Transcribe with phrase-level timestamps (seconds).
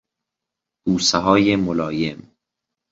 [0.85, 2.31] بوسههای ملایم